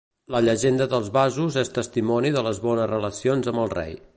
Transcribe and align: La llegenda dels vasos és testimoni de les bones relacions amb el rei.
La 0.35 0.39
llegenda 0.45 0.87
dels 0.93 1.11
vasos 1.17 1.59
és 1.63 1.71
testimoni 1.75 2.35
de 2.37 2.43
les 2.47 2.63
bones 2.65 2.91
relacions 2.95 3.53
amb 3.53 3.65
el 3.67 3.73
rei. 3.79 3.95